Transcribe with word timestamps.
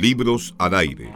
Libros 0.00 0.54
al 0.58 0.74
aire. 0.74 1.10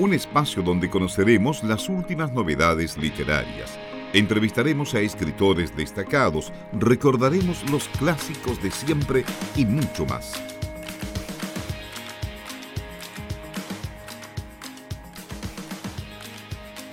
Un 0.00 0.12
espacio 0.12 0.60
donde 0.60 0.90
conoceremos 0.90 1.62
las 1.62 1.88
últimas 1.88 2.32
novedades 2.32 2.96
literarias. 2.96 3.78
Entrevistaremos 4.12 4.92
a 4.94 5.00
escritores 5.00 5.76
destacados, 5.76 6.52
recordaremos 6.72 7.62
los 7.70 7.86
clásicos 7.90 8.60
de 8.60 8.72
siempre 8.72 9.24
y 9.54 9.66
mucho 9.66 10.04
más. 10.04 10.32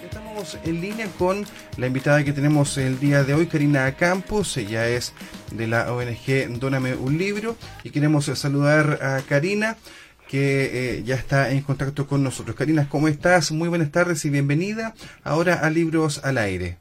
Estamos 0.04 0.60
en 0.64 0.80
línea 0.80 1.08
con 1.18 1.44
la 1.78 1.88
invitada 1.88 2.24
que 2.24 2.34
tenemos 2.34 2.78
el 2.78 3.00
día 3.00 3.24
de 3.24 3.34
hoy, 3.34 3.48
Karina 3.48 3.92
Campos. 3.94 4.56
Ella 4.58 4.88
es 4.88 5.16
de 5.50 5.66
la 5.66 5.92
ONG 5.92 6.60
Dóname 6.60 6.94
un 6.94 7.18
libro 7.18 7.58
y 7.84 7.90
queremos 7.90 8.26
saludar 8.26 9.00
a 9.02 9.22
Karina 9.22 9.76
que 10.32 10.96
eh, 10.96 11.04
ya 11.04 11.16
está 11.16 11.52
en 11.52 11.62
contacto 11.62 12.08
con 12.08 12.24
nosotros. 12.24 12.56
Karina, 12.56 12.88
¿cómo 12.88 13.10
estás? 13.10 13.52
Muy 13.52 13.68
buenas 13.68 13.92
tardes 13.92 14.24
y 14.24 14.30
bienvenida 14.30 14.94
ahora 15.26 15.56
a 15.56 15.70
Libros 15.70 16.24
al 16.24 16.38
Aire. 16.38 16.78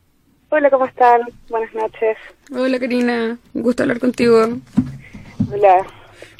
Hola, 0.51 0.71
¿cómo 0.71 0.87
están? 0.87 1.23
Buenas 1.49 1.75
noches. 1.75 2.17
Hola 2.53 2.79
Karina, 2.79 3.39
un 3.53 3.63
gusto 3.63 3.83
hablar 3.83 3.99
contigo. 3.99 4.47
Hola. 5.53 5.85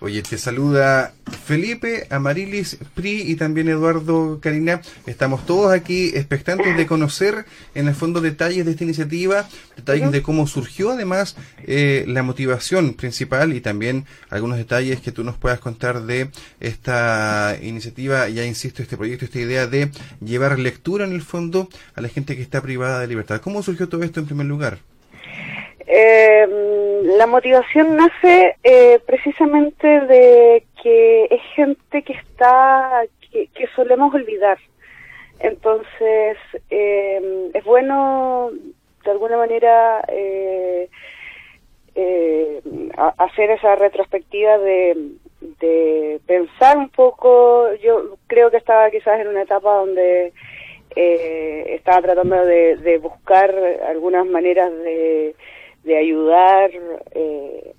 Oye, 0.03 0.23
te 0.23 0.39
saluda 0.39 1.13
Felipe, 1.45 2.07
Amarilis, 2.09 2.79
Pri 2.95 3.21
y 3.21 3.37
también 3.37 3.69
Eduardo 3.69 4.41
Karina. 4.41 4.81
Estamos 5.07 5.45
todos 5.45 5.75
aquí 5.75 6.13
expectantes 6.15 6.75
de 6.75 6.87
conocer 6.87 7.45
en 7.75 7.87
el 7.87 7.95
fondo 7.95 8.23
detalles 8.23 8.65
de 8.65 8.71
esta 8.71 8.85
iniciativa, 8.85 9.47
detalles 9.77 10.11
de 10.11 10.23
cómo 10.23 10.47
surgió 10.47 10.93
además 10.93 11.37
eh, 11.67 12.07
la 12.09 12.23
motivación 12.23 12.95
principal 12.95 13.53
y 13.53 13.61
también 13.61 14.07
algunos 14.31 14.57
detalles 14.57 15.01
que 15.03 15.13
tú 15.13 15.23
nos 15.23 15.37
puedas 15.37 15.61
contar 15.61 16.01
de 16.05 16.31
esta 16.61 17.59
iniciativa, 17.61 18.27
ya 18.31 18.47
insisto, 18.47 18.83
este 18.83 18.97
proyecto, 18.97 19.27
esta 19.27 19.39
idea 19.39 19.67
de 19.67 19.91
llevar 20.25 20.59
lectura 20.59 21.05
en 21.05 21.13
el 21.13 21.21
fondo 21.21 21.69
a 21.95 22.01
la 22.01 22.09
gente 22.09 22.37
que 22.37 22.43
está 22.43 22.63
privada 22.63 23.01
de 23.01 23.07
libertad. 23.07 23.43
¿Cómo 23.43 23.63
surgió 23.63 23.87
todo 23.87 24.03
esto 24.03 24.21
en 24.21 24.27
primer 24.27 24.47
lugar? 24.47 24.79
Eh, 25.87 26.70
la 27.03 27.27
motivación 27.27 27.97
nace 27.97 28.57
eh, 28.63 29.01
precisamente 29.07 29.87
de 29.87 30.65
que 30.83 31.25
es 31.25 31.43
gente 31.55 32.03
que 32.03 32.13
está, 32.13 33.03
que, 33.31 33.67
solemos 33.75 34.15
olvidar. 34.15 34.59
Entonces, 35.39 36.37
eh, 36.69 37.51
es 37.55 37.65
bueno 37.65 38.51
de 39.05 39.11
alguna 39.11 39.37
manera 39.37 40.05
eh, 40.09 40.89
eh, 41.95 42.61
hacer 43.19 43.51
esa 43.51 43.77
retrospectiva 43.77 44.59
de, 44.59 44.97
pensar 46.27 46.77
un 46.77 46.91
poco. 46.91 47.75
Yo 47.83 48.17
creo 48.27 48.51
que 48.51 48.59
estaba 48.59 48.91
quizás 48.91 49.21
en 49.21 49.29
una 49.29 49.43
etapa 49.43 49.75
donde 49.75 50.33
eh, 50.97 51.65
estaba 51.69 52.03
tratando 52.03 52.45
de 52.45 52.99
buscar 53.03 53.55
algunas 53.89 54.27
maneras 54.27 54.71
de 54.71 55.35
de 55.85 55.97
ayudar 55.97 56.71
eh, 57.13 57.75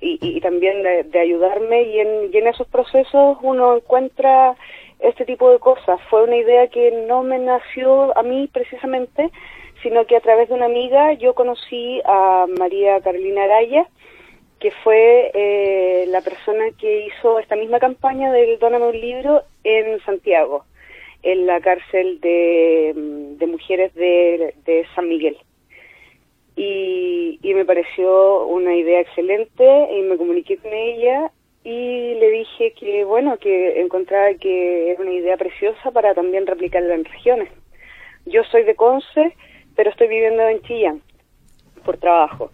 y, 0.00 0.40
también 0.40 0.82
de, 0.82 1.18
ayudarme 1.18 1.82
y 1.82 2.00
en, 2.00 2.30
y 2.32 2.36
en 2.36 2.46
esos 2.48 2.68
procesos 2.68 3.38
uno 3.42 3.76
encuentra 3.76 4.54
este 5.00 5.24
tipo 5.24 5.50
de 5.50 5.58
cosas. 5.58 6.00
Fue 6.10 6.24
una 6.24 6.36
idea 6.36 6.68
que 6.68 6.90
no 7.08 7.22
me 7.22 7.38
nació 7.38 8.16
a 8.16 8.22
mí 8.22 8.48
precisamente, 8.52 9.30
sino 9.82 10.06
que 10.06 10.16
a 10.16 10.20
través 10.20 10.48
de 10.48 10.54
una 10.54 10.66
amiga 10.66 11.14
yo 11.14 11.34
conocí 11.34 12.00
a 12.04 12.46
María 12.58 13.00
Carolina 13.00 13.44
Araya, 13.44 13.86
que 14.60 14.70
fue 14.70 15.30
eh, 15.34 16.06
la 16.08 16.20
persona 16.20 16.64
que 16.78 17.06
hizo 17.06 17.38
esta 17.38 17.56
misma 17.56 17.78
campaña 17.78 18.32
del 18.32 18.58
Dóname 18.58 18.86
un 18.86 19.00
libro 19.00 19.42
en 19.64 20.00
Santiago, 20.00 20.64
en 21.22 21.46
la 21.46 21.60
cárcel 21.60 22.20
de, 22.20 22.92
de 23.38 23.46
mujeres 23.46 23.94
de, 23.94 24.54
de 24.64 24.86
San 24.94 25.08
Miguel 25.08 25.36
y, 26.56 26.95
y 27.46 27.54
me 27.54 27.64
pareció 27.64 28.44
una 28.46 28.74
idea 28.74 29.00
excelente 29.02 29.64
y 29.96 30.02
me 30.02 30.16
comuniqué 30.16 30.56
con 30.56 30.72
ella 30.72 31.30
y 31.62 32.14
le 32.14 32.28
dije 32.30 32.72
que 32.72 33.04
bueno 33.04 33.38
que 33.38 33.80
encontraba 33.80 34.34
que 34.34 34.90
era 34.90 35.00
una 35.00 35.12
idea 35.12 35.36
preciosa 35.36 35.92
para 35.92 36.12
también 36.12 36.44
replicarla 36.44 36.96
en 36.96 37.04
regiones. 37.04 37.48
Yo 38.24 38.42
soy 38.50 38.64
de 38.64 38.74
Conce, 38.74 39.36
pero 39.76 39.90
estoy 39.90 40.08
viviendo 40.08 40.42
en 40.42 40.60
Chillán 40.62 41.02
por 41.84 41.98
trabajo. 41.98 42.50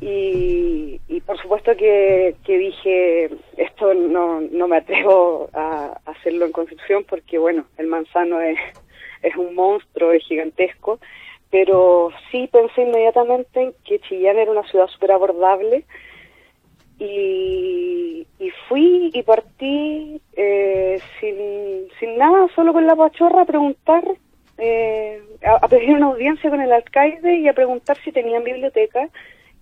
Y, 0.00 1.00
y 1.06 1.20
por 1.20 1.40
supuesto 1.40 1.76
que, 1.76 2.34
que 2.44 2.58
dije, 2.58 3.30
esto 3.58 3.94
no, 3.94 4.40
no 4.40 4.66
me 4.66 4.78
atrevo 4.78 5.50
a, 5.52 6.00
hacerlo 6.06 6.46
en 6.46 6.52
Concepción 6.52 7.04
porque, 7.04 7.38
bueno, 7.38 7.64
el 7.78 7.86
manzano 7.86 8.40
es, 8.40 8.58
es 9.22 9.36
un 9.36 9.54
monstruo, 9.54 10.10
es 10.10 10.24
gigantesco 10.24 10.98
pero 11.50 12.10
sí 12.30 12.48
pensé 12.52 12.82
inmediatamente 12.82 13.60
en 13.60 13.74
que 13.84 13.98
Chillán 14.00 14.38
era 14.38 14.50
una 14.50 14.66
ciudad 14.68 14.86
súper 14.86 15.12
abordable 15.12 15.84
y, 16.98 18.26
fui 18.68 19.10
y 19.12 19.22
partí 19.22 20.20
eh, 20.36 21.00
sin, 21.18 21.88
sin 21.98 22.18
nada, 22.18 22.46
solo 22.54 22.72
con 22.72 22.86
la 22.86 22.94
pachorra 22.94 23.42
a 23.42 23.46
preguntar, 23.46 24.04
eh, 24.58 25.20
a, 25.44 25.66
pedir 25.66 25.94
una 25.94 26.06
audiencia 26.06 26.50
con 26.50 26.60
el 26.60 26.72
alcalde 26.72 27.36
y 27.36 27.48
a 27.48 27.52
preguntar 27.52 27.96
si 28.04 28.12
tenían 28.12 28.44
biblioteca 28.44 29.08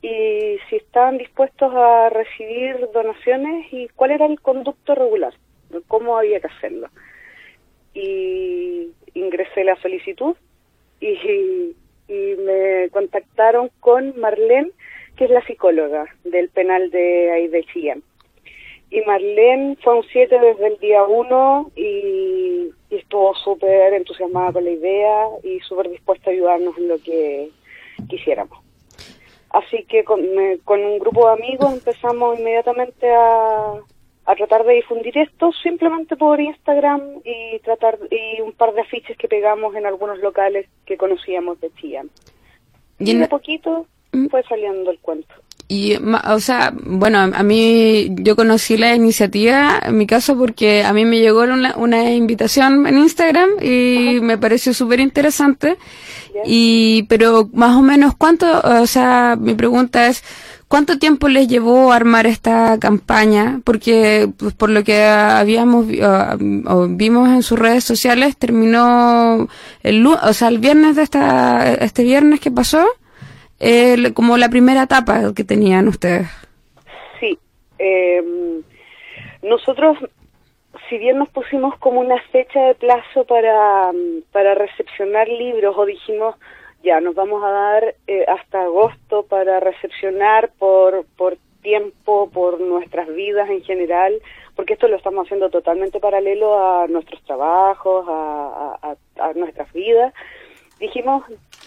y 0.03 0.59
si 0.69 0.76
estaban 0.76 1.16
dispuestos 1.16 1.72
a 1.75 2.10
recibir 2.10 2.88
donaciones 2.93 3.72
y 3.72 3.88
cuál 3.88 4.10
era 4.10 4.26
el 4.26 4.41
conducto 4.41 4.94
regular, 4.94 5.32
cómo 5.87 6.19
había 6.19 6.41
que 6.41 6.49
hacerlo. 6.49 6.88
Y 7.94 8.91
ingresé 9.15 9.65
la 9.65 9.76
solicitud 9.76 10.37
y, 11.00 11.75
y 12.09 12.34
me 12.36 12.88
contactaron 12.91 13.70
con 13.81 14.19
Marlene, 14.19 14.70
que 15.16 15.25
es 15.25 15.31
la 15.31 15.44
psicóloga 15.44 16.06
del 16.25 16.48
penal 16.48 16.91
de 16.91 17.31
ahí. 17.31 17.50
Y 18.91 19.03
Marlene 19.03 19.76
fue 19.82 19.97
un 19.97 20.04
7 20.04 20.38
desde 20.38 20.66
el 20.66 20.78
día 20.78 21.04
1 21.04 21.72
y, 21.76 22.70
estuvo 22.91 23.34
súper 23.34 23.92
entusiasmada 23.92 24.53
con 24.53 24.64
la 24.64 24.70
idea 24.70 25.26
y 25.42 25.60
súper 25.60 25.91
dispuesta 25.91 26.31
a 26.31 26.32
ayudarnos 26.32 26.76
en 26.78 26.88
lo 26.88 26.98
que 26.98 27.50
quisiéramos. 28.08 28.58
Así 29.50 29.84
que 29.84 30.04
con, 30.04 30.20
con 30.64 30.82
un 30.82 30.98
grupo 30.98 31.26
de 31.26 31.32
amigos 31.34 31.75
empezamos 31.75 32.38
inmediatamente 32.38 33.10
a, 33.10 33.75
a 34.28 34.34
tratar 34.34 34.65
de 34.66 34.75
difundir 34.75 35.16
esto 35.16 35.50
simplemente 35.62 36.15
por 36.15 36.39
Instagram 36.39 37.00
y 37.25 37.59
tratar 37.61 37.99
y 38.11 38.43
un 38.43 38.53
par 38.53 38.75
de 38.75 38.83
afiches 38.83 39.16
que 39.16 39.27
pegamos 39.27 39.75
en 39.75 39.87
algunos 39.87 40.19
locales 40.19 40.66
que 40.84 40.99
conocíamos 40.99 41.59
de 41.62 41.71
Chillán. 41.81 42.11
Y, 42.99 43.17
de 43.17 43.27
poquito 43.27 43.87
¿Mm? 44.12 44.27
fue 44.27 44.43
saliendo 44.43 44.91
el 44.91 44.99
cuento. 44.99 45.33
Y, 45.67 45.97
o 45.97 46.41
sea, 46.41 46.75
bueno, 46.75 47.19
a 47.19 47.43
mí 47.43 48.09
yo 48.17 48.37
conocí 48.37 48.77
la 48.77 48.94
iniciativa, 48.94 49.81
en 49.83 49.97
mi 49.97 50.06
caso, 50.06 50.37
porque 50.37 50.83
a 50.83 50.93
mí 50.93 51.06
me 51.06 51.21
llegó 51.21 51.43
una, 51.44 51.77
una 51.77 52.12
invitación 52.12 52.87
en 52.87 52.99
Instagram 52.99 53.50
y 53.62 54.19
me 54.21 54.37
pareció 54.37 54.75
súper 54.75 55.00
interesante. 55.00 55.78
Y, 56.44 57.05
pero 57.09 57.49
más 57.53 57.77
o 57.77 57.83
menos, 57.83 58.15
¿cuánto, 58.17 58.47
o 58.61 58.87
sea, 58.87 59.37
mi 59.38 59.55
pregunta 59.55 60.06
es, 60.06 60.22
¿Cuánto 60.69 60.99
tiempo 60.99 61.29
les 61.29 61.49
llevó 61.49 61.93
armar 61.93 62.27
esta 62.27 62.79
campaña? 62.79 63.61
Porque 63.65 64.29
pues, 64.39 64.53
por 64.53 64.69
lo 64.69 64.84
que 64.84 65.03
habíamos 65.03 65.87
o 66.67 66.87
vimos 66.91 67.31
en 67.31 67.43
sus 67.43 67.59
redes 67.59 67.84
sociales 67.84 68.37
terminó 68.37 69.49
el 69.83 70.06
o 70.06 70.33
sea 70.34 70.49
el 70.49 70.59
viernes 70.59 70.97
de 70.97 71.05
esta 71.05 71.73
este 71.73 72.03
viernes 72.05 72.41
que 72.41 72.51
pasó 72.51 72.87
como 74.12 74.37
la 74.37 74.51
primera 74.51 74.83
etapa 74.83 75.33
que 75.34 75.43
tenían 75.43 75.89
ustedes. 75.89 76.29
Sí, 77.19 77.38
em, 77.79 78.62
nosotros 79.43 79.97
si 80.91 80.99
bien 80.99 81.19
nos 81.19 81.31
pusimos 81.31 81.79
como 81.79 82.00
una 82.00 82.21
fecha 82.31 82.61
de 82.61 82.75
plazo 82.75 83.25
para 83.25 83.91
para 84.32 84.55
recepcionar 84.55 85.29
libros 85.29 85.75
o 85.79 85.87
dijimos 85.87 86.35
ya 86.82 87.00
nos 87.00 87.14
vamos 87.14 87.42
a 87.42 87.50
dar 87.50 87.94
eh, 88.06 88.25
hasta 88.28 88.62
agosto 88.62 89.25
para 89.25 89.60
recepcionar 89.60 90.50
por, 90.58 91.04
por 91.16 91.36
tiempo, 91.62 92.30
por 92.30 92.60
nuestras 92.60 93.08
vidas 93.08 93.50
en 93.50 93.62
general, 93.62 94.20
porque 94.54 94.75
esto 94.75 94.88
lo 94.88 94.96
estamos 94.96 95.26
haciendo 95.26 95.50
totalmente 95.50 96.00
paralelo 96.00 96.58
a 96.58 96.86
nuestros 96.86 97.22
trabajos, 97.25 98.06
a, 98.08 98.96
nuestras 99.34 99.72
vidas. 99.72 100.14
Dijimos, 100.78 101.25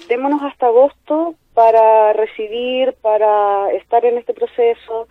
démonos 0.08 0.42
hasta 0.44 0.68
agosto 0.68 1.36
para 1.54 2.14
recibir, 2.14 2.94
para 3.02 3.72
estar 3.74 4.06
en 4.06 4.18
este 4.18 4.34
proceso. 4.34 5.08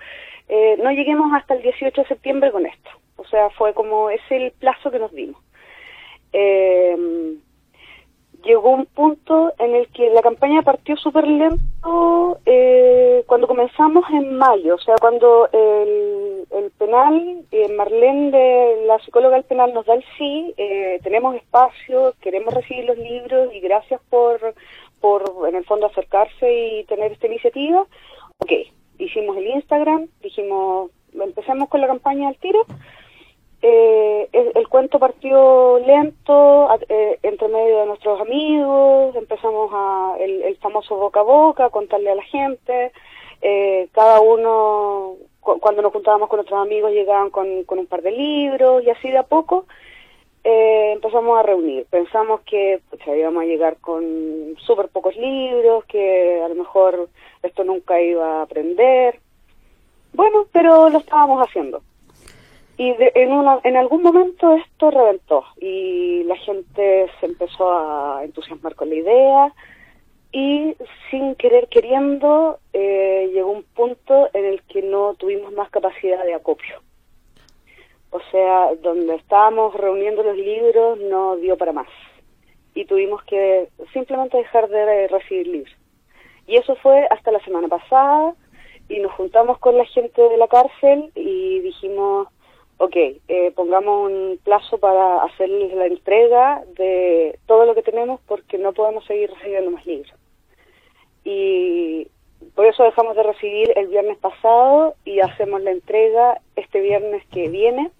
Eh, 0.48 0.76
no 0.82 0.90
lleguemos 0.90 1.32
hasta 1.34 1.54
el 1.54 1.62
18 1.62 2.00
de 2.02 2.08
septiembre 2.08 2.50
con 2.50 2.66
esto. 2.66 2.90
O 3.16 3.24
sea, 3.26 3.50
fue 3.50 3.74
como, 3.74 4.10
es 4.10 4.22
el 4.30 4.52
plazo 4.52 4.90
que 4.90 4.98
nos 4.98 5.12
dimos. 5.12 5.40
Eh, 6.32 6.96
llegó 8.44 8.70
un 8.70 8.86
punto 8.86 9.52
en 9.58 9.74
el 9.74 9.88
que 9.88 10.10
la 10.10 10.22
campaña 10.22 10.62
partió 10.62 10.96
súper 10.96 11.26
lento 11.26 12.38
eh, 12.46 13.24
cuando 13.26 13.46
comenzamos 13.46 14.04
en 14.10 14.36
mayo, 14.36 14.74
o 14.74 14.78
sea, 14.78 14.94
cuando 15.00 15.48
el, 15.52 16.46
el 16.50 16.70
penal, 16.72 17.44
eh, 17.50 17.68
Marlene, 17.76 18.30
de, 18.30 18.86
la 18.86 18.98
psicóloga 18.98 19.36
del 19.36 19.44
penal, 19.44 19.72
nos 19.72 19.86
da 19.86 19.94
el 19.94 20.04
sí, 20.16 20.54
eh, 20.56 21.00
tenemos 21.02 21.34
espacio, 21.36 22.14
queremos 22.20 22.54
recibir 22.54 22.84
los 22.84 22.98
libros 22.98 23.54
y 23.54 23.60
gracias 23.60 24.00
por, 24.10 24.54
por, 25.00 25.48
en 25.48 25.56
el 25.56 25.64
fondo, 25.64 25.86
acercarse 25.86 26.52
y 26.52 26.84
tener 26.84 27.12
esta 27.12 27.26
iniciativa. 27.26 27.84
Ok, 28.38 28.52
hicimos 28.98 29.36
el 29.36 29.46
Instagram, 29.48 30.08
dijimos, 30.22 30.90
empecemos 31.12 31.68
con 31.68 31.80
la 31.80 31.86
campaña 31.86 32.28
al 32.28 32.36
tiro. 32.36 32.64
Eh, 33.62 34.28
el, 34.32 34.68
cuento 34.68 34.98
partió 34.98 35.78
lento, 35.80 36.68
eh, 36.88 37.18
entre 37.22 37.48
medio 37.48 37.80
de 37.80 37.86
nuestros 37.86 38.20
amigos, 38.20 39.14
empezamos 39.16 39.70
a, 39.72 40.14
el, 40.18 40.56
famoso 40.56 40.96
boca 40.96 41.20
a 41.20 41.24
boca, 41.24 41.70
contarle 41.70 42.10
a 42.10 42.14
la 42.14 42.22
gente, 42.22 42.92
eh, 43.42 43.88
cada 43.92 44.20
uno, 44.20 45.16
cuando 45.40 45.82
nos 45.82 45.92
juntábamos 45.92 46.28
con 46.28 46.38
nuestros 46.38 46.60
amigos, 46.60 46.92
llegaban 46.92 47.30
con, 47.30 47.64
con 47.64 47.78
un 47.78 47.86
par 47.86 48.02
de 48.02 48.12
libros 48.12 48.82
y 48.84 48.90
así 48.90 49.10
de 49.10 49.18
a 49.18 49.24
poco 49.24 49.66
eh, 50.44 50.92
empezamos 50.92 51.38
a 51.38 51.42
reunir. 51.42 51.86
Pensamos 51.90 52.40
que 52.42 52.80
pues, 52.88 53.02
íbamos 53.06 53.42
a 53.42 53.46
llegar 53.46 53.76
con 53.78 54.56
súper 54.58 54.88
pocos 54.88 55.16
libros, 55.16 55.84
que 55.84 56.40
a 56.42 56.48
lo 56.48 56.54
mejor 56.54 57.08
esto 57.42 57.64
nunca 57.64 58.00
iba 58.00 58.38
a 58.38 58.42
aprender. 58.42 59.20
Bueno, 60.12 60.46
pero 60.52 60.88
lo 60.88 60.98
estábamos 60.98 61.46
haciendo. 61.46 61.82
Y 62.80 62.96
en, 62.98 63.30
una, 63.30 63.60
en 63.62 63.76
algún 63.76 64.02
momento 64.02 64.54
esto 64.54 64.90
reventó 64.90 65.44
y 65.60 66.22
la 66.22 66.36
gente 66.36 67.10
se 67.20 67.26
empezó 67.26 67.70
a 67.70 68.24
entusiasmar 68.24 68.74
con 68.74 68.88
la 68.88 68.94
idea 68.94 69.54
y 70.32 70.74
sin 71.10 71.34
querer 71.34 71.68
queriendo 71.68 72.58
eh, 72.72 73.28
llegó 73.34 73.50
un 73.50 73.64
punto 73.64 74.30
en 74.32 74.46
el 74.46 74.62
que 74.62 74.80
no 74.80 75.12
tuvimos 75.12 75.52
más 75.52 75.68
capacidad 75.68 76.24
de 76.24 76.32
acopio. 76.32 76.80
O 78.12 78.20
sea, 78.30 78.74
donde 78.76 79.16
estábamos 79.16 79.74
reuniendo 79.74 80.22
los 80.22 80.38
libros 80.38 80.98
no 81.00 81.36
dio 81.36 81.58
para 81.58 81.74
más 81.74 81.88
y 82.74 82.86
tuvimos 82.86 83.22
que 83.24 83.68
simplemente 83.92 84.38
dejar 84.38 84.70
de 84.70 85.06
recibir 85.08 85.48
libros. 85.48 85.76
Y 86.46 86.56
eso 86.56 86.74
fue 86.76 87.06
hasta 87.10 87.30
la 87.30 87.40
semana 87.40 87.68
pasada 87.68 88.34
y 88.88 89.00
nos 89.00 89.12
juntamos 89.12 89.58
con 89.58 89.76
la 89.76 89.84
gente 89.84 90.22
de 90.22 90.38
la 90.38 90.48
cárcel 90.48 91.12
y 91.14 91.60
dijimos, 91.60 92.28
ok, 92.80 92.96
eh, 92.96 93.52
pongamos 93.54 94.10
un 94.10 94.38
plazo 94.42 94.78
para 94.78 95.22
hacerles 95.24 95.74
la 95.74 95.84
entrega 95.84 96.62
de 96.78 97.38
todo 97.46 97.66
lo 97.66 97.74
que 97.74 97.82
tenemos 97.82 98.22
porque 98.26 98.56
no 98.56 98.72
podemos 98.72 99.04
seguir 99.04 99.30
recibiendo 99.30 99.70
más 99.70 99.84
libros. 99.84 100.10
Y 101.22 102.08
por 102.54 102.64
eso 102.64 102.82
dejamos 102.82 103.16
de 103.16 103.22
recibir 103.22 103.70
el 103.76 103.88
viernes 103.88 104.16
pasado 104.16 104.94
y 105.04 105.20
hacemos 105.20 105.60
la 105.60 105.72
entrega 105.72 106.40
este 106.56 106.80
viernes 106.80 107.22
que 107.26 107.50
viene, 107.50 107.90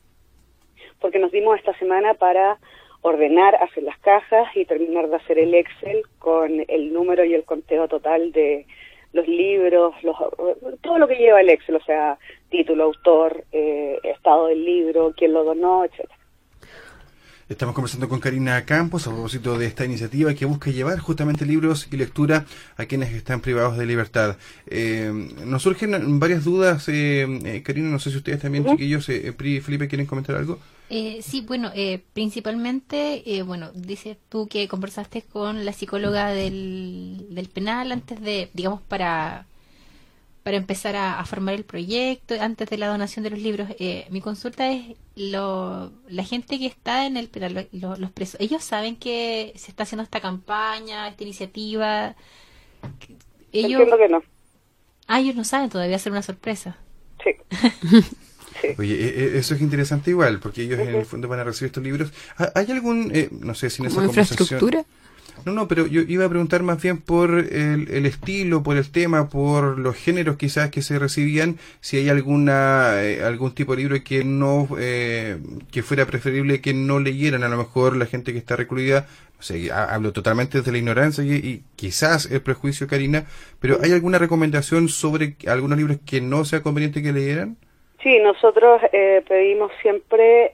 porque 0.98 1.18
nos 1.18 1.30
dimos 1.30 1.58
esta 1.58 1.78
semana 1.78 2.14
para 2.14 2.56
ordenar, 3.02 3.56
hacer 3.56 3.82
las 3.82 3.98
cajas 3.98 4.48
y 4.56 4.64
terminar 4.64 5.10
de 5.10 5.16
hacer 5.16 5.38
el 5.38 5.54
Excel 5.54 6.04
con 6.18 6.64
el 6.66 6.94
número 6.94 7.22
y 7.26 7.34
el 7.34 7.44
conteo 7.44 7.86
total 7.86 8.32
de 8.32 8.66
los 9.12 9.26
libros, 9.26 9.94
los, 10.02 10.16
todo 10.82 10.98
lo 10.98 11.08
que 11.08 11.16
lleva 11.16 11.40
el 11.40 11.50
Excel, 11.50 11.76
o 11.76 11.84
sea, 11.84 12.18
título, 12.48 12.84
autor, 12.84 13.44
eh, 13.52 13.98
estado 14.04 14.46
del 14.46 14.64
libro, 14.64 15.12
quién 15.16 15.32
lo 15.32 15.44
donó, 15.44 15.84
etcétera. 15.84 16.19
Estamos 17.50 17.74
conversando 17.74 18.08
con 18.08 18.20
Karina 18.20 18.64
Campos 18.64 19.08
a 19.08 19.10
propósito 19.10 19.58
de 19.58 19.66
esta 19.66 19.84
iniciativa 19.84 20.32
que 20.34 20.44
busca 20.44 20.70
llevar 20.70 21.00
justamente 21.00 21.44
libros 21.44 21.88
y 21.90 21.96
lectura 21.96 22.46
a 22.76 22.84
quienes 22.84 23.12
están 23.12 23.40
privados 23.40 23.76
de 23.76 23.86
libertad. 23.86 24.36
Eh, 24.68 25.10
nos 25.46 25.60
surgen 25.60 26.20
varias 26.20 26.44
dudas, 26.44 26.88
eh, 26.88 27.26
eh, 27.44 27.62
Karina, 27.64 27.88
no 27.90 27.98
sé 27.98 28.12
si 28.12 28.18
ustedes 28.18 28.40
también, 28.40 28.64
chiquillos, 28.64 29.08
eh, 29.08 29.32
Pri 29.32 29.56
y 29.56 29.60
Felipe, 29.60 29.88
¿quieren 29.88 30.06
comentar 30.06 30.36
algo? 30.36 30.60
sí, 30.88 31.44
bueno, 31.44 31.72
principalmente, 32.12 33.24
bueno, 33.44 33.72
dices 33.74 34.16
tú 34.28 34.46
que 34.46 34.68
conversaste 34.68 35.22
con 35.22 35.64
la 35.64 35.72
psicóloga 35.72 36.30
del, 36.30 37.26
del 37.30 37.48
penal 37.48 37.90
antes 37.90 38.20
de, 38.20 38.48
digamos, 38.54 38.80
para 38.82 39.46
para 40.42 40.56
empezar 40.56 40.96
a, 40.96 41.24
formar 41.24 41.54
el 41.54 41.64
proyecto 41.64 42.34
antes 42.40 42.68
de 42.68 42.78
la 42.78 42.88
donación 42.88 43.22
de 43.22 43.30
los 43.30 43.38
libros. 43.38 43.68
Eh, 43.78 44.06
mi 44.10 44.20
consulta 44.20 44.70
es 44.70 44.96
lo, 45.16 45.92
la 46.08 46.24
gente 46.24 46.58
que 46.58 46.66
está 46.66 47.06
en 47.06 47.16
el 47.16 47.28
penal, 47.28 47.68
los 47.72 48.10
presos, 48.10 48.40
ellos 48.40 48.64
saben 48.64 48.96
que 48.96 49.52
se 49.56 49.70
está 49.70 49.82
haciendo 49.82 50.02
esta 50.02 50.20
campaña, 50.20 51.08
esta 51.08 51.22
iniciativa. 51.22 52.14
Ellos, 53.52 53.82
Entiendo 53.82 53.98
que 53.98 54.08
no. 54.08 54.22
Ah, 55.06 55.20
ellos 55.20 55.34
no 55.34 55.44
saben 55.44 55.70
todavía 55.70 55.96
hacer 55.96 56.12
una 56.12 56.22
sorpresa. 56.22 56.78
Sí. 57.22 57.30
Oye, 58.78 58.94
e, 58.94 59.08
e, 59.08 59.38
eso 59.38 59.54
es 59.54 59.60
interesante 59.60 60.10
igual, 60.10 60.38
porque 60.40 60.62
ellos 60.62 60.78
en 60.80 60.94
el 60.94 61.04
fondo 61.04 61.28
van 61.28 61.40
a 61.40 61.44
recibir 61.44 61.68
estos 61.68 61.82
libros. 61.82 62.12
¿Hay 62.54 62.70
algún, 62.70 63.10
eh, 63.14 63.28
no 63.30 63.54
sé 63.54 63.70
si 63.70 63.82
en 63.82 63.88
esa 63.88 64.04
infraestructura? 64.04 64.84
No, 65.44 65.52
no, 65.52 65.68
pero 65.68 65.86
yo 65.86 66.02
iba 66.02 66.24
a 66.24 66.28
preguntar 66.28 66.62
más 66.62 66.82
bien 66.82 66.98
por 66.98 67.30
el, 67.30 68.06
estilo, 68.06 68.62
por 68.62 68.76
el 68.76 68.90
tema, 68.90 69.28
por 69.28 69.78
los 69.78 69.96
géneros 69.96 70.36
quizás 70.36 70.70
que 70.70 70.82
se 70.82 70.98
recibían, 70.98 71.58
si 71.80 71.96
hay 71.96 72.08
alguna 72.08 73.02
eh, 73.02 73.22
algún 73.22 73.54
tipo 73.54 73.72
de 73.72 73.82
libro 73.82 74.04
que 74.04 74.24
no 74.24 74.68
eh, 74.78 75.38
que 75.70 75.82
fuera 75.82 76.06
preferible 76.06 76.60
que 76.60 76.74
no 76.74 77.00
leyeran 77.00 77.42
a 77.42 77.48
lo 77.48 77.56
mejor 77.56 77.96
la 77.96 78.06
gente 78.06 78.32
que 78.32 78.38
está 78.38 78.56
recluida. 78.56 79.06
O 79.38 79.42
sea, 79.42 79.84
hablo 79.84 80.12
totalmente 80.12 80.58
desde 80.58 80.70
la 80.70 80.78
ignorancia 80.78 81.24
y, 81.24 81.64
quizás 81.74 82.26
el 82.30 82.42
prejuicio, 82.42 82.86
Karina, 82.86 83.24
pero 83.58 83.78
¿hay 83.82 83.92
alguna 83.92 84.18
recomendación 84.18 84.90
sobre 84.90 85.36
algunos 85.46 85.78
libros 85.78 85.98
que 86.04 86.20
no 86.20 86.44
sea 86.44 86.62
conveniente 86.62 87.02
que 87.02 87.12
leyeran? 87.14 87.56
Sí, 88.02 88.18
nosotros 88.18 88.80
eh, 88.92 89.22
pedimos 89.28 89.70
siempre 89.82 90.52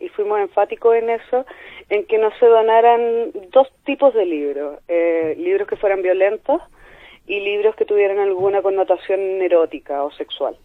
y 0.00 0.08
fuimos 0.10 0.40
enfáticos 0.40 0.96
en 0.96 1.10
eso 1.10 1.46
en 1.90 2.04
que 2.04 2.18
no 2.18 2.30
se 2.38 2.46
donaran 2.46 3.30
dos 3.50 3.68
tipos 3.84 4.14
de 4.14 4.26
libros, 4.26 4.80
eh, 4.88 5.34
libros 5.38 5.66
que 5.66 5.76
fueran 5.76 6.02
violentos 6.02 6.60
y 7.26 7.40
libros 7.40 7.74
que 7.76 7.84
tuvieran 7.84 8.18
alguna 8.18 8.62
connotación 8.62 9.20
erótica 9.42 10.04
o 10.04 10.10
sexual. 10.12 10.56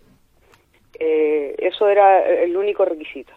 Eh, 1.00 1.56
eso 1.60 1.88
era 1.88 2.26
el 2.26 2.56
único 2.56 2.86
requisito. 2.86 3.34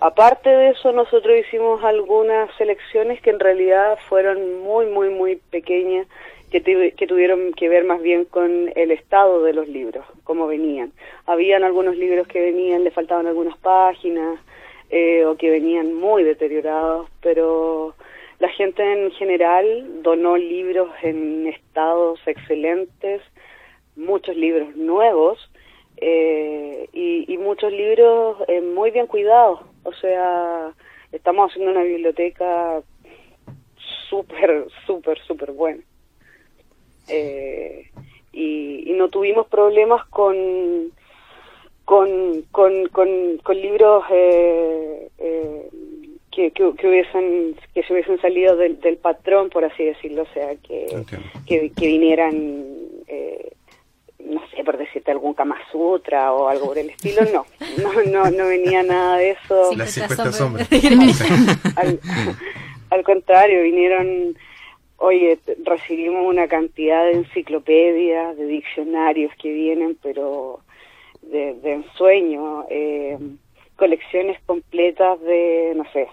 Aparte 0.00 0.50
de 0.50 0.70
eso, 0.70 0.92
nosotros 0.92 1.36
hicimos 1.38 1.82
algunas 1.82 2.50
selecciones 2.56 3.20
que 3.22 3.30
en 3.30 3.40
realidad 3.40 3.98
fueron 4.08 4.60
muy, 4.60 4.86
muy, 4.86 5.08
muy 5.10 5.36
pequeñas, 5.36 6.06
que, 6.62 6.92
que 6.92 7.06
tuvieron 7.06 7.52
que 7.52 7.68
ver 7.68 7.84
más 7.84 8.02
bien 8.02 8.24
con 8.24 8.70
el 8.74 8.90
estado 8.90 9.42
de 9.42 9.52
los 9.52 9.68
libros, 9.68 10.04
cómo 10.24 10.46
venían. 10.46 10.92
Habían 11.26 11.64
algunos 11.64 11.96
libros 11.96 12.26
que 12.28 12.40
venían, 12.40 12.84
le 12.84 12.90
faltaban 12.90 13.26
algunas 13.26 13.56
páginas, 13.58 14.38
eh, 14.88 15.24
o 15.24 15.36
que 15.36 15.50
venían 15.50 15.94
muy 15.94 16.22
deteriorados, 16.22 17.08
pero 17.20 17.96
la 18.38 18.48
gente 18.50 18.82
en 18.84 19.10
general 19.12 20.02
donó 20.02 20.36
libros 20.36 20.90
en 21.02 21.48
estados 21.48 22.20
excelentes, 22.24 23.20
muchos 23.96 24.36
libros 24.36 24.76
nuevos 24.76 25.38
eh, 25.96 26.88
y, 26.92 27.36
muchos 27.38 27.72
libros 27.72 28.36
eh, 28.46 28.60
muy 28.60 28.92
bien 28.92 29.08
cuidados. 29.08 29.60
O 29.82 29.92
sea, 29.92 30.72
estamos 31.10 31.50
haciendo 31.50 31.72
una 31.72 31.82
biblioteca 31.82 32.80
súper, 34.08 34.66
súper, 34.86 35.18
súper 35.20 35.50
buena. 35.50 35.82
Y, 37.08 38.92
no 38.96 39.08
tuvimos 39.08 39.46
problemas 39.48 40.06
con 40.06 40.34
con, 41.84 42.42
con, 42.50 42.88
con, 42.88 43.60
libros 43.60 44.04
eh, 44.10 45.08
eh, 45.18 45.68
que, 46.32 46.50
que, 46.50 46.64
hubiesen 46.64 47.54
que 47.74 47.84
se 47.84 47.92
hubiesen 47.92 48.20
salido 48.20 48.56
del, 48.56 48.80
del 48.80 48.96
patrón 48.96 49.50
por 49.50 49.64
así 49.64 49.84
decirlo 49.84 50.22
o 50.22 50.34
sea 50.34 50.56
que 50.56 51.04
que, 51.46 51.70
vinieran 51.86 52.34
eh, 53.06 53.52
no 54.18 54.40
sé 54.48 54.64
por 54.64 54.78
decirte 54.78 55.12
algún 55.12 55.34
Kama 55.34 55.58
Sutra 55.70 56.32
o 56.32 56.48
algo 56.48 56.66
por 56.66 56.78
el 56.78 56.90
estilo 56.90 57.22
no. 57.32 57.46
No 57.78 57.92
no, 58.10 58.28
no 58.30 58.48
venía 58.48 58.82
nada 58.82 59.18
de 59.18 59.30
eso. 59.30 59.70
Al, 61.76 62.00
al 62.90 63.04
contrario 63.04 63.62
vinieron 63.62 64.36
Oye, 64.98 65.38
recibimos 65.64 66.26
una 66.26 66.48
cantidad 66.48 67.04
de 67.04 67.12
enciclopedias, 67.12 68.36
de 68.36 68.46
diccionarios 68.46 69.32
que 69.40 69.52
vienen, 69.52 69.96
pero 70.02 70.60
de, 71.22 71.56
ensueño, 71.64 72.64
eh, 72.70 73.18
colecciones 73.76 74.40
completas 74.46 75.20
de, 75.20 75.74
no 75.76 75.84
sé, 75.92 76.08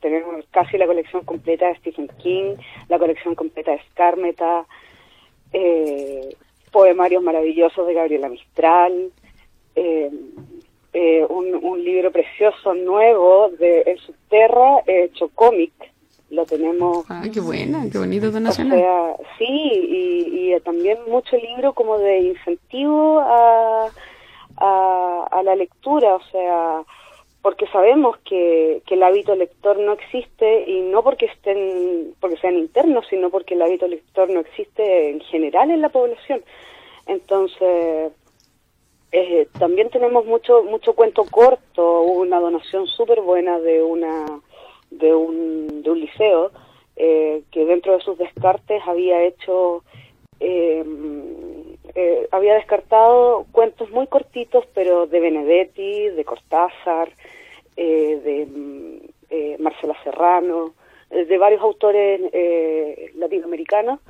tenemos 0.00 0.44
casi 0.50 0.76
la 0.76 0.86
colección 0.86 1.24
completa 1.24 1.68
de 1.68 1.76
Stephen 1.76 2.08
King, 2.22 2.56
la 2.88 2.98
colección 2.98 3.34
completa 3.34 3.72
de 3.72 3.82
Scarmeta, 3.90 4.66
eh, 5.52 6.34
poemarios 6.72 7.22
maravillosos 7.22 7.86
de 7.86 7.94
Gabriela 7.94 8.28
Mistral, 8.28 9.10
eh, 9.76 10.10
un, 11.28 11.54
un, 11.54 11.84
libro 11.84 12.10
precioso 12.10 12.74
nuevo 12.74 13.50
de 13.50 13.82
El 13.82 13.98
Subterra 13.98 14.82
hecho 14.86 15.28
cómic, 15.28 15.72
lo 16.30 16.44
tenemos. 16.44 17.04
Ah, 17.08 17.24
qué 17.32 17.40
buena, 17.40 17.88
qué 17.90 17.98
bonito 17.98 18.28
O 18.28 18.52
sea, 18.52 19.16
sí, 19.38 19.44
y, 19.44 20.52
y 20.54 20.60
también 20.60 20.98
mucho 21.08 21.36
libro 21.36 21.72
como 21.72 21.98
de 21.98 22.18
incentivo 22.20 23.20
a 23.20 23.88
a, 24.58 25.28
a 25.30 25.42
la 25.42 25.56
lectura, 25.56 26.14
o 26.14 26.22
sea, 26.30 26.82
porque 27.42 27.66
sabemos 27.68 28.16
que, 28.24 28.82
que, 28.86 28.94
el 28.94 29.02
hábito 29.02 29.34
lector 29.34 29.78
no 29.78 29.92
existe 29.92 30.64
y 30.68 30.80
no 30.80 31.02
porque 31.02 31.26
estén 31.26 32.14
porque 32.20 32.36
sean 32.38 32.56
internos 32.56 33.06
sino 33.08 33.30
porque 33.30 33.54
el 33.54 33.62
hábito 33.62 33.86
lector 33.86 34.28
no 34.28 34.40
existe 34.40 35.10
en 35.10 35.20
general 35.20 35.70
en 35.70 35.80
la 35.80 35.90
población 35.90 36.42
entonces 37.06 38.12
eh, 39.12 39.46
también 39.60 39.90
tenemos 39.90 40.26
mucho 40.26 40.64
mucho 40.64 40.94
cuento 40.94 41.24
corto 41.24 42.00
hubo 42.00 42.22
una 42.22 42.40
donación 42.40 42.88
súper 42.88 43.20
buena 43.20 43.60
de 43.60 43.80
una 43.80 44.26
de 44.90 45.14
un, 45.14 45.82
de 45.82 45.90
un 45.90 46.00
liceo 46.00 46.50
eh, 46.96 47.42
que 47.50 47.64
dentro 47.64 47.92
de 47.92 48.00
sus 48.00 48.16
descartes 48.18 48.82
había 48.86 49.22
hecho 49.22 49.84
eh, 50.40 50.84
eh, 51.94 52.28
había 52.30 52.54
descartado 52.54 53.46
cuentos 53.52 53.90
muy 53.90 54.06
cortitos, 54.06 54.66
pero 54.74 55.06
de 55.06 55.18
Benedetti, 55.18 56.10
de 56.10 56.24
Cortázar, 56.26 57.10
eh, 57.74 58.20
de 58.22 59.10
eh, 59.30 59.56
Marcela 59.58 59.96
Serrano, 60.04 60.74
de 61.08 61.38
varios 61.38 61.62
autores 61.62 62.20
latinoamericanos, 63.14 64.00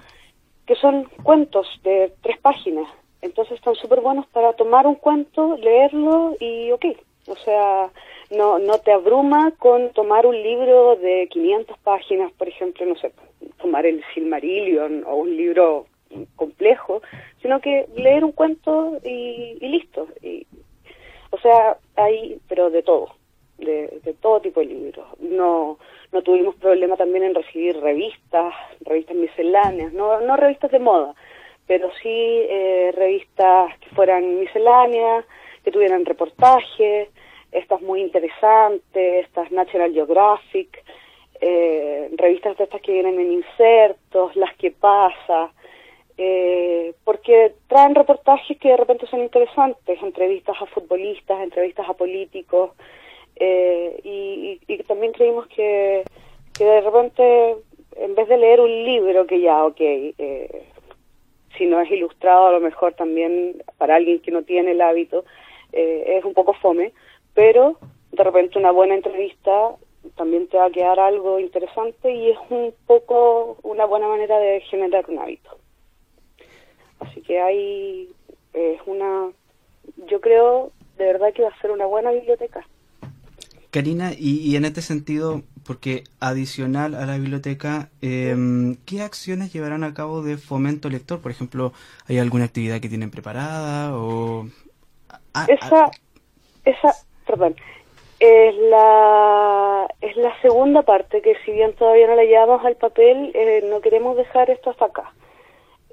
que 0.67 0.75
son 0.75 1.05
cuentos 1.23 1.69
de 1.85 2.13
tres 2.23 2.39
páginas. 2.39 2.89
Entonces 3.21 3.57
están 3.59 3.75
súper 3.77 4.01
buenos 4.01 4.27
para 4.29 4.55
tomar 4.55 4.87
un 4.87 4.97
cuento, 4.97 5.57
leerlo 5.59 6.35
y 6.41 6.73
ok. 6.73 6.87
O 7.29 7.37
sea, 7.37 7.91
no, 8.31 8.59
no 8.59 8.79
te 8.79 8.93
abruma 8.93 9.53
con 9.59 9.91
tomar 9.93 10.27
un 10.27 10.41
libro 10.41 10.97
de 10.97 11.29
500 11.31 11.79
páginas, 11.79 12.33
por 12.33 12.49
ejemplo, 12.49 12.87
no 12.87 12.97
sé, 12.97 13.13
tomar 13.61 13.87
el 13.87 14.03
Silmarillion 14.15 15.05
o 15.07 15.17
un 15.17 15.37
libro 15.37 15.87
complejo, 16.37 17.03
sino 17.43 17.61
que 17.61 17.87
leer 17.97 18.25
un 18.25 18.33
cuento 18.33 18.99
y, 19.05 19.59
listo. 19.61 20.09
Y, 20.23 20.47
o 21.31 21.39
sea, 21.39 21.77
hay, 21.97 22.39
pero 22.49 22.71
de 22.71 22.83
todo, 22.83 23.15
de, 23.59 24.01
de 24.05 24.15
todo 24.15 24.41
tipo 24.41 24.61
de 24.61 24.67
libros. 24.67 25.07
No, 25.19 25.79
no 26.13 26.23
tuvimos 26.23 26.55
problema 26.57 26.97
también 26.97 27.25
en 27.25 27.35
recibir 27.35 27.79
revistas, 27.81 28.55
revistas 28.81 29.17
misceláneas, 29.17 29.93
no, 29.93 30.21
no 30.21 30.37
revistas 30.37 30.71
de 30.71 30.79
moda, 30.79 31.15
pero 31.67 31.91
sí 32.03 32.09
eh, 32.09 32.93
revistas 32.95 33.77
que 33.81 33.91
fueran 33.91 34.41
misceláneas, 34.41 35.25
que 35.65 35.73
tuvieran 35.73 36.05
reportajes, 36.05 37.09
estas 37.57 37.81
muy 37.83 38.01
interesantes, 38.01 39.25
estas 39.25 39.51
National 39.51 39.93
Geographic, 39.93 40.85
eh, 41.41 42.11
revistas 42.17 42.57
de 42.57 42.65
estas 42.65 42.81
que 42.81 42.93
vienen 42.93 43.19
en 43.21 43.33
insertos, 43.33 44.37
las 44.37 44.55
que 44.57 44.71
pasa, 44.71 45.53
eh, 46.19 46.95
porque 47.05 47.55
traen 47.69 47.95
reportajes 47.95 48.59
que 48.59 48.71
de 48.71 48.77
repente 48.77 49.07
son 49.07 49.21
interesantes, 49.21 50.03
entrevistas 50.03 50.57
a 50.61 50.67
futbolistas, 50.67 51.43
entrevistas 51.43 51.89
a 51.89 51.95
políticos, 51.95 52.71
eh, 53.37 54.01
y, 54.03 54.83
también 54.85 55.13
creímos 55.13 55.47
que, 55.49 56.05
que 56.57 56.65
de 56.65 56.81
repente, 56.81 57.57
en 57.97 58.15
vez 58.15 58.29
de 58.29 58.39
leer 58.39 58.61
un 58.61 58.85
libro 58.85 59.27
que 59.27 59.41
ya, 59.41 59.65
ok, 59.65 59.81
eh, 59.81 60.63
si 61.57 61.67
no 61.67 61.81
es 61.81 61.91
ilustrado, 61.91 62.47
a 62.47 62.53
lo 62.53 62.61
mejor 62.61 62.95
también 62.95 63.63
para 63.79 63.97
alguien 63.97 64.21
que 64.21 64.31
no 64.31 64.43
tiene 64.43 64.73
el 64.73 64.81
hábito, 64.81 65.25
eh, 65.73 66.17
es 66.19 66.25
un 66.25 66.35
poco 66.35 66.55
fome, 66.55 66.93
pero 67.37 67.79
de 68.11 68.25
repente 68.25 68.59
una 68.59 68.73
buena 68.73 68.97
entrevista 68.97 69.77
también 70.17 70.49
te 70.49 70.57
va 70.57 70.67
a 70.67 70.71
quedar 70.71 70.99
algo 70.99 71.39
interesante 71.39 72.11
y 72.13 72.31
es 72.31 72.39
un 72.51 72.75
poco 72.87 73.59
una 73.63 73.85
buena 73.85 74.09
manera 74.09 74.39
de 74.39 74.63
generar 74.63 75.05
un 75.09 75.19
hábito. 75.19 75.51
Así 76.99 77.21
que 77.21 77.39
hay 77.39 78.09
es 78.55 78.81
una, 78.87 79.29
yo 80.09 80.21
creo 80.21 80.73
de 80.97 81.05
verdad 81.05 81.33
que 81.35 81.43
va 81.43 81.51
a 81.51 81.61
ser 81.61 81.71
una 81.71 81.85
buena 81.85 82.11
biblioteca. 82.11 82.67
Karina, 83.71 84.13
y, 84.19 84.57
en 84.57 84.65
este 84.65 84.81
sentido, 84.81 85.43
porque 85.67 86.05
adicional 86.19 86.95
a 86.95 87.05
la 87.05 87.19
biblioteca, 87.19 87.91
em, 88.01 88.77
¿qué 88.87 89.03
acciones 89.03 89.53
llevarán 89.53 89.85
a 89.85 89.93
cabo 89.93 90.23
de 90.23 90.39
fomento 90.39 90.89
lector? 90.89 91.21
Por 91.21 91.31
ejemplo, 91.31 91.75
¿hay 92.09 92.17
alguna 92.17 92.47
actividad 92.47 92.81
que 92.81 92.89
tienen 92.89 93.11
preparada 93.11 93.95
o...? 93.95 94.49
esa, 95.49 95.91
esa, 96.65 96.95
perdón, 97.27 97.57
es 98.19 98.55
la, 98.57 99.89
es 100.01 100.17
la 100.17 100.41
segunda 100.41 100.83
parte 100.83 101.21
que 101.21 101.37
si 101.45 101.53
bien 101.53 101.75
todavía 101.75 102.07
no 102.07 102.17
la 102.17 102.25
llevamos 102.25 102.65
al 102.65 102.77
papel, 102.77 103.31
eh, 103.35 103.63
no 103.69 103.81
queremos 103.81 104.17
dejar 104.17 104.51
esto 104.51 104.71
hasta 104.71 104.87
acá. 104.87 105.13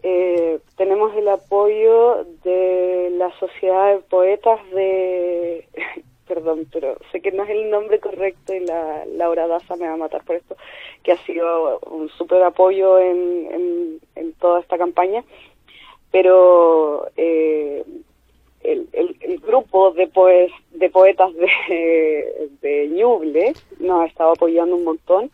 Eh, 0.04 0.60
tenemos 0.78 1.16
el 1.16 1.28
apoyo 1.30 2.26
de 2.44 3.10
la 3.18 3.32
Sociedad 3.40 3.96
de 3.96 4.00
Poetas 4.00 4.60
de... 4.72 5.68
perdón, 6.28 6.68
pero 6.72 6.98
sé 7.12 7.22
que 7.22 7.32
no 7.32 7.44
es 7.44 7.50
el 7.50 7.70
nombre 7.70 8.00
correcto 8.00 8.54
y 8.54 8.62
la 8.62 9.06
Laura 9.06 9.48
Daza 9.48 9.76
me 9.76 9.88
va 9.88 9.94
a 9.94 9.98
matar 9.98 10.24
por 10.24 10.38
esto, 10.38 10.56
que 11.04 11.12
ha 11.12 11.18
sido 11.26 11.80
un 11.80 12.10
súper 12.10 12.42
apoyo 12.44 12.98
en, 12.98 14.00
en, 14.16 14.34
toda 14.40 14.62
esta 14.62 14.78
campaña, 14.78 15.24
pero 16.12 17.08
eh, 17.18 17.84
el, 18.64 18.88
el, 18.94 19.40
grupo 19.40 19.92
de, 19.92 20.08
poes, 20.08 20.52
de 20.72 20.90
poetas 20.90 21.32
de, 21.34 22.50
de 22.62 22.88
Ñuble 22.88 23.54
nos 23.80 24.02
ha 24.02 24.06
estado 24.06 24.32
apoyando 24.32 24.76
un 24.76 24.84
montón 24.84 25.32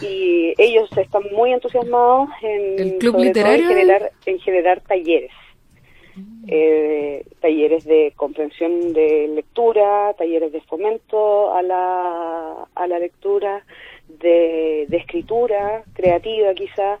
y 0.00 0.52
ellos 0.58 0.90
están 0.96 1.22
muy 1.32 1.52
entusiasmados 1.52 2.28
en, 2.42 3.00
generar, 3.00 4.12
en 4.26 4.40
generar 4.40 4.80
talleres. 4.80 5.32
Eh, 6.48 7.24
talleres 7.40 7.84
de 7.84 8.12
comprensión 8.16 8.94
de 8.94 9.28
lectura, 9.28 10.14
talleres 10.16 10.50
de 10.50 10.62
fomento 10.62 11.54
a 11.54 11.60
la, 11.60 12.68
a 12.74 12.86
la 12.86 12.98
lectura, 12.98 13.64
de, 14.08 14.86
de 14.88 14.96
escritura 14.96 15.84
creativa 15.92 16.54
quizás, 16.54 17.00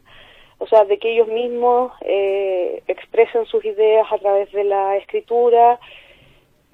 o 0.58 0.66
sea, 0.66 0.84
de 0.84 0.98
que 0.98 1.12
ellos 1.12 1.28
mismos 1.28 1.92
eh, 2.02 2.82
expresen 2.86 3.46
sus 3.46 3.64
ideas 3.64 4.06
a 4.10 4.18
través 4.18 4.50
de 4.52 4.64
la 4.64 4.96
escritura 4.96 5.78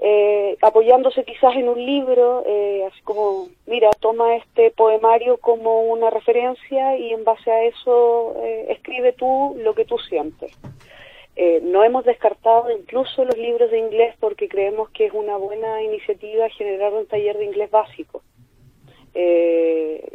eh, 0.05 0.57
apoyándose 0.61 1.23
quizás 1.23 1.55
en 1.55 1.69
un 1.69 1.87
libro, 1.87 2.43
eh, 2.45 2.85
así 2.91 3.01
como, 3.03 3.47
mira, 3.67 3.89
toma 4.01 4.35
este 4.35 4.73
poemario 4.73 5.37
como 5.37 5.83
una 5.83 6.11
referencia 6.11 6.97
y 6.97 7.12
en 7.12 7.23
base 7.23 7.53
a 7.53 7.62
eso 7.62 8.35
eh, 8.43 8.67
escribe 8.71 9.12
tú 9.12 9.55
lo 9.59 9.77
que 9.77 9.85
tú 9.85 9.99
sientes. 9.99 10.59
no 11.62 11.85
hemos 11.85 12.05
descartado 12.05 12.69
incluso 12.73 13.25
los 13.25 13.39
libros 13.39 13.71
de 13.71 13.79
inglés 13.79 14.17
porque 14.19 14.49
creemos 14.49 14.91
que 14.91 15.07
es 15.07 15.12
una 15.12 15.37
buena 15.37 15.81
iniciativa 15.83 16.49
generar 16.49 16.93
un 16.93 17.07
taller 17.07 17.39
de 17.39 17.45
inglés 17.45 17.71
básico. 17.71 18.23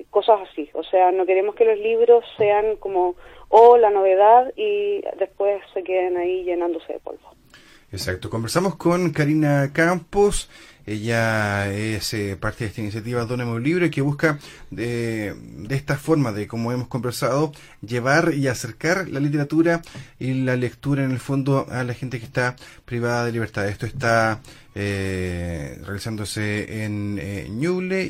Cosas 0.09 0.39
así, 0.49 0.69
o 0.73 0.83
sea, 0.83 1.11
no 1.11 1.25
queremos 1.25 1.55
que 1.55 1.65
los 1.65 1.77
libros 1.77 2.25
sean 2.37 2.77
como, 2.77 3.15
oh, 3.49 3.77
la 3.77 3.91
novedad 3.91 4.51
y 4.55 5.01
después 5.19 5.61
se 5.73 5.83
queden 5.83 6.17
ahí 6.17 6.43
llenándose 6.43 6.93
de 6.93 6.99
polvo. 6.99 7.37
Exacto. 7.91 8.29
Conversamos 8.29 8.75
con 8.75 9.11
Karina 9.11 9.71
Campos. 9.71 10.49
Ella 10.85 11.69
es 11.73 12.13
eh, 12.13 12.37
parte 12.39 12.63
de 12.63 12.69
esta 12.69 12.79
iniciativa 12.79 13.25
Donemos 13.25 13.57
un 13.57 13.63
libro 13.63 13.89
que 13.89 14.01
busca 14.01 14.39
de, 14.71 15.33
de, 15.35 15.75
esta 15.75 15.97
forma, 15.97 16.31
de 16.31 16.47
como 16.47 16.71
hemos 16.71 16.87
conversado, 16.87 17.51
llevar 17.81 18.33
y 18.33 18.47
acercar 18.47 19.09
la 19.09 19.19
literatura 19.19 19.81
y 20.17 20.33
la 20.33 20.55
lectura 20.55 21.03
en 21.03 21.11
el 21.11 21.19
fondo 21.19 21.65
a 21.69 21.83
la 21.83 21.93
gente 21.93 22.19
que 22.19 22.25
está 22.25 22.55
privada 22.85 23.25
de 23.25 23.33
libertad. 23.33 23.67
Esto 23.67 23.85
está 23.85 24.41
eh, 24.79 25.75
realizándose 25.83 26.83
en 26.83 27.17
eh, 27.19 27.47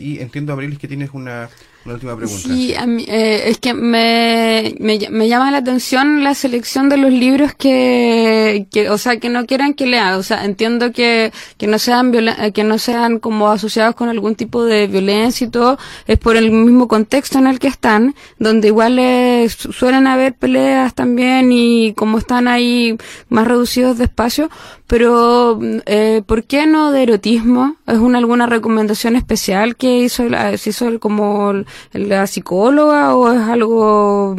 y 0.01 0.19
entiendo, 0.19 0.51
Abril, 0.51 0.77
que 0.77 0.89
tienes 0.89 1.11
una 1.13 1.49
última 1.93 2.15
pregunta. 2.15 2.41
Sí, 2.41 2.73
eh, 2.73 3.43
es 3.45 3.57
que 3.59 3.73
me, 3.73 4.75
me, 4.79 5.27
llama 5.27 5.51
la 5.51 5.59
atención 5.59 6.23
la 6.23 6.33
selección 6.33 6.89
de 6.89 6.97
los 6.97 7.11
libros 7.11 7.53
que, 7.53 8.67
que, 8.71 8.89
o 8.89 8.97
sea, 8.97 9.17
que 9.17 9.29
no 9.29 9.45
quieran 9.45 9.73
que 9.73 9.85
lea. 9.85 10.17
O 10.17 10.23
sea, 10.23 10.45
entiendo 10.45 10.91
que, 10.91 11.31
que 11.57 11.67
no 11.67 11.79
sean 11.79 12.11
que 12.53 12.63
no 12.63 12.77
sean 12.77 13.19
como 13.19 13.49
asociados 13.49 13.95
con 13.95 14.09
algún 14.09 14.35
tipo 14.35 14.63
de 14.65 14.87
violencia 14.87 15.47
y 15.47 15.49
todo, 15.49 15.77
es 16.07 16.17
por 16.17 16.35
el 16.35 16.51
mismo 16.51 16.87
contexto 16.87 17.39
en 17.39 17.47
el 17.47 17.59
que 17.59 17.67
están, 17.67 18.15
donde 18.39 18.67
igual 18.67 18.99
suelen 19.49 20.07
haber 20.07 20.33
peleas 20.33 20.93
también 20.93 21.51
y 21.51 21.93
como 21.93 22.17
están 22.17 22.47
ahí 22.47 22.97
más 23.29 23.47
reducidos 23.47 23.97
de 23.97 24.05
espacio, 24.05 24.49
pero 24.87 25.59
eh, 25.85 26.21
¿por 26.25 26.45
qué 26.45 26.65
no 26.65 26.91
de 26.91 27.03
erotismo? 27.03 27.75
¿Es 27.85 27.97
una 27.97 28.19
alguna 28.19 28.47
recomendación 28.47 29.15
especial 29.15 29.75
que 29.75 29.99
hizo, 29.99 30.23
se 30.57 30.69
hizo 30.69 30.99
como 30.99 31.53
la 31.93 32.27
psicóloga 32.27 33.15
o 33.15 33.31
es 33.31 33.41
algo...? 33.41 34.35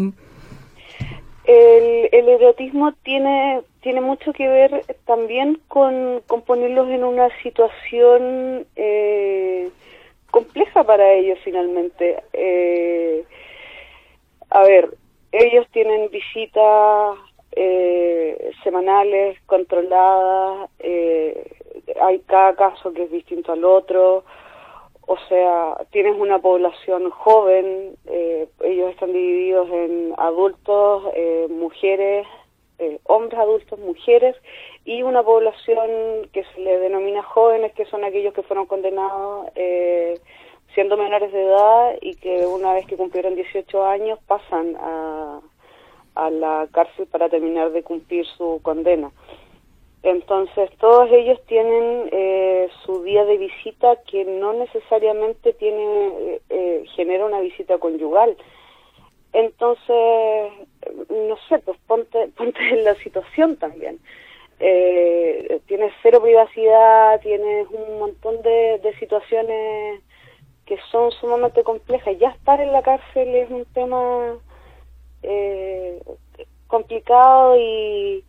El, 1.44 2.10
el 2.12 2.28
erotismo 2.28 2.92
tiene, 3.02 3.62
tiene 3.80 4.02
mucho 4.02 4.34
que 4.34 4.46
ver 4.46 4.84
también 5.06 5.58
con, 5.68 6.22
ponerlos 6.46 6.90
en 6.90 7.04
una 7.04 7.30
situación 7.42 8.66
eh, 8.76 9.70
compleja 10.30 10.84
para 10.84 11.10
ellos 11.14 11.38
finalmente. 11.42 12.22
Eh, 12.34 13.24
a 14.50 14.62
ver, 14.62 14.90
ellos 15.32 15.66
tienen 15.72 16.10
visitas 16.10 17.16
eh, 17.52 18.50
semanales 18.62 19.38
controladas, 19.46 20.70
eh, 20.80 21.50
hay 22.00 22.18
cada 22.20 22.54
caso 22.56 22.92
que 22.92 23.04
es 23.04 23.10
distinto 23.10 23.52
al 23.52 23.64
otro. 23.64 24.24
O 25.10 25.16
sea, 25.26 25.74
tienes 25.90 26.14
una 26.20 26.38
población 26.38 27.08
joven, 27.08 27.96
eh, 28.04 28.46
ellos 28.62 28.90
están 28.90 29.10
divididos 29.10 29.66
en 29.70 30.12
adultos, 30.18 31.04
eh, 31.14 31.46
mujeres, 31.48 32.26
eh, 32.78 33.00
hombres 33.04 33.40
adultos, 33.40 33.78
mujeres, 33.78 34.36
y 34.84 35.00
una 35.02 35.22
población 35.22 36.28
que 36.30 36.44
se 36.44 36.60
le 36.60 36.78
denomina 36.78 37.22
jóvenes, 37.22 37.72
que 37.72 37.86
son 37.86 38.04
aquellos 38.04 38.34
que 38.34 38.42
fueron 38.42 38.66
condenados 38.66 39.46
siendo 40.74 40.98
menores 40.98 41.32
de 41.32 41.42
edad 41.42 41.94
y 42.02 42.14
que 42.16 42.46
una 42.46 42.74
vez 42.74 42.86
que 42.86 42.98
cumplieron 42.98 43.34
18 43.34 43.86
años 43.86 44.18
pasan 44.26 44.76
a, 44.78 45.40
a 46.16 46.30
la 46.30 46.68
cárcel 46.70 47.06
para 47.06 47.30
terminar 47.30 47.72
de 47.72 47.82
cumplir 47.82 48.26
su 48.26 48.60
condena. 48.62 49.10
Entonces, 50.08 50.70
todos 50.78 51.10
ellos 51.12 51.38
tienen 51.46 52.08
eh, 52.12 52.70
su 52.84 53.02
día 53.02 53.26
de 53.26 53.36
visita 53.36 53.96
que 54.10 54.24
no 54.24 54.54
necesariamente 54.54 55.52
tiene 55.52 56.08
eh, 56.08 56.40
eh, 56.48 56.84
genera 56.96 57.26
una 57.26 57.40
visita 57.40 57.76
conyugal. 57.76 58.34
Entonces, 59.34 60.52
no 61.10 61.36
sé, 61.48 61.58
pues 61.58 61.76
ponte, 61.86 62.28
ponte 62.36 62.58
en 62.70 62.84
la 62.84 62.94
situación 62.94 63.56
también. 63.56 63.98
tienes 65.66 65.92
cero 66.02 66.22
privacidad, 66.22 67.20
tienes 67.20 67.68
un 67.70 67.98
montón 67.98 68.40
de, 68.40 68.78
de 68.82 68.98
situaciones 68.98 70.00
que 70.64 70.78
son 70.90 71.10
sumamente 71.12 71.62
complejas. 71.62 72.18
Ya 72.18 72.30
estar 72.30 72.60
en 72.62 72.72
la 72.72 72.82
cárcel 72.82 73.28
es 73.34 73.50
un 73.50 73.66
tema 73.74 74.38
complicado 76.66 77.56
y 77.58 78.24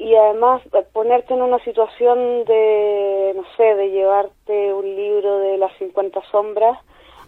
y 0.00 0.14
además 0.14 0.62
eh, 0.72 0.82
ponerte 0.94 1.34
en 1.34 1.42
una 1.42 1.62
situación 1.62 2.44
de, 2.46 3.34
no 3.36 3.44
sé, 3.56 3.74
de 3.74 3.90
llevarte 3.90 4.72
un 4.72 4.96
libro 4.96 5.40
de 5.40 5.58
las 5.58 5.76
50 5.76 6.22
sombras, 6.30 6.78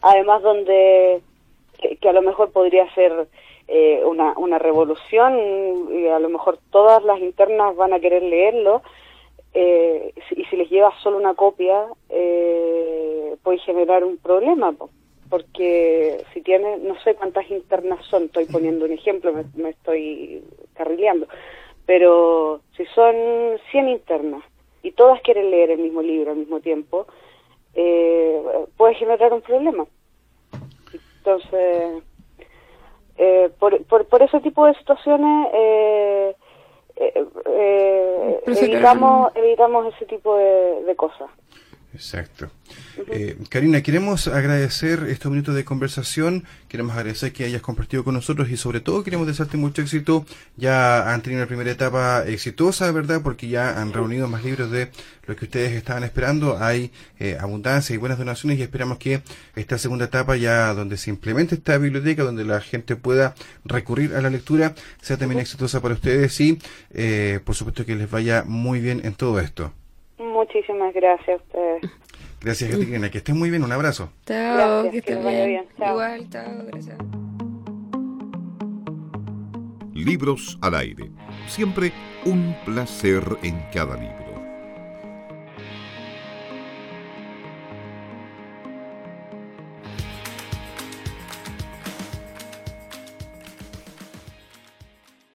además 0.00 0.42
donde, 0.42 1.20
que, 2.00 2.08
a 2.08 2.12
lo 2.14 2.22
mejor 2.22 2.50
podría 2.50 2.92
ser 2.94 3.28
eh, 3.68 4.02
una, 4.06 4.32
una 4.38 4.58
revolución 4.58 5.38
y 5.92 6.08
a 6.08 6.18
lo 6.18 6.30
mejor 6.30 6.58
todas 6.70 7.04
las 7.04 7.20
internas 7.20 7.76
van 7.76 7.92
a 7.92 8.00
querer 8.00 8.22
leerlo, 8.22 8.80
eh, 9.52 10.14
y 10.34 10.44
si 10.46 10.56
les 10.56 10.70
llevas 10.70 10.94
solo 11.02 11.18
una 11.18 11.34
copia, 11.34 11.84
eh, 12.08 13.36
puede 13.42 13.58
generar 13.58 14.02
un 14.02 14.16
problema, 14.16 14.74
porque 15.28 16.24
si 16.32 16.40
tienes, 16.40 16.80
no 16.80 16.98
sé 17.00 17.16
cuántas 17.16 17.50
internas 17.50 18.02
son, 18.06 18.24
estoy 18.24 18.46
poniendo 18.46 18.86
un 18.86 18.92
ejemplo, 18.92 19.30
me, 19.30 19.44
me 19.56 19.70
estoy 19.70 20.42
carrileando, 20.72 21.26
pero 21.86 22.60
si 22.76 22.84
son 22.86 23.14
100 23.70 23.88
internas 23.88 24.42
y 24.82 24.92
todas 24.92 25.20
quieren 25.22 25.50
leer 25.50 25.70
el 25.70 25.78
mismo 25.78 26.02
libro 26.02 26.32
al 26.32 26.38
mismo 26.38 26.60
tiempo, 26.60 27.06
eh, 27.74 28.42
puede 28.76 28.94
generar 28.94 29.32
un 29.32 29.42
problema. 29.42 29.86
Entonces, 31.18 32.02
eh, 33.16 33.50
por, 33.58 33.84
por, 33.84 34.06
por, 34.06 34.22
ese 34.22 34.40
tipo 34.40 34.66
de 34.66 34.74
situaciones 34.74 35.48
eh, 35.54 36.36
evitamos, 38.46 39.34
evitamos 39.36 39.94
ese 39.94 40.06
tipo 40.06 40.36
de 40.36 40.94
cosas. 40.96 41.30
Exacto. 41.94 42.50
Eh, 43.08 43.36
Karina, 43.50 43.82
queremos 43.82 44.26
agradecer 44.26 45.04
estos 45.10 45.30
minutos 45.30 45.54
de 45.54 45.64
conversación, 45.64 46.44
queremos 46.68 46.96
agradecer 46.96 47.32
que 47.32 47.44
hayas 47.44 47.60
compartido 47.60 48.02
con 48.02 48.14
nosotros 48.14 48.48
y 48.50 48.56
sobre 48.56 48.80
todo 48.80 49.04
queremos 49.04 49.26
desearte 49.26 49.58
mucho 49.58 49.82
éxito. 49.82 50.24
Ya 50.56 51.12
han 51.12 51.20
tenido 51.20 51.42
una 51.42 51.48
primera 51.48 51.70
etapa 51.70 52.24
exitosa, 52.26 52.90
¿verdad? 52.92 53.20
Porque 53.22 53.48
ya 53.48 53.78
han 53.78 53.92
reunido 53.92 54.26
más 54.26 54.42
libros 54.42 54.70
de 54.70 54.90
lo 55.26 55.36
que 55.36 55.44
ustedes 55.44 55.72
estaban 55.72 56.02
esperando. 56.02 56.56
Hay 56.58 56.92
eh, 57.18 57.36
abundancia 57.38 57.94
y 57.94 57.98
buenas 57.98 58.16
donaciones 58.16 58.58
y 58.58 58.62
esperamos 58.62 58.96
que 58.96 59.22
esta 59.54 59.76
segunda 59.76 60.06
etapa 60.06 60.36
ya 60.36 60.72
donde 60.72 60.96
se 60.96 61.10
implemente 61.10 61.56
esta 61.56 61.76
biblioteca, 61.76 62.22
donde 62.22 62.44
la 62.44 62.62
gente 62.62 62.96
pueda 62.96 63.34
recurrir 63.66 64.14
a 64.14 64.22
la 64.22 64.30
lectura, 64.30 64.74
sea 65.02 65.18
también 65.18 65.40
exitosa 65.40 65.82
para 65.82 65.94
ustedes 65.94 66.40
y 66.40 66.58
eh, 66.92 67.40
por 67.44 67.54
supuesto 67.54 67.84
que 67.84 67.96
les 67.96 68.10
vaya 68.10 68.44
muy 68.46 68.80
bien 68.80 69.02
en 69.04 69.12
todo 69.12 69.38
esto. 69.40 69.74
Muchísimas 70.18 70.94
gracias 70.94 71.40
a 71.40 71.42
ustedes. 71.42 71.92
Gracias, 72.40 72.70
Katrina. 72.70 73.10
Que 73.10 73.18
estén 73.18 73.38
muy 73.38 73.50
bien. 73.50 73.62
Un 73.62 73.72
abrazo. 73.72 74.10
Chao, 74.26 74.90
que 74.90 74.98
estén 74.98 75.24
bien. 75.24 75.66
Igual, 75.78 76.28
chao, 76.28 76.64
gracias. 76.66 76.98
Libros 79.94 80.58
al 80.60 80.74
aire. 80.74 81.10
Siempre 81.46 81.92
un 82.24 82.56
placer 82.64 83.22
en 83.42 83.62
cada 83.72 83.96
libro. 83.96 84.31